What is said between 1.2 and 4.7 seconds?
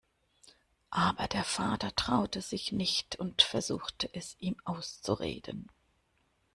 der Vater traute sich nicht und versuchte, es ihm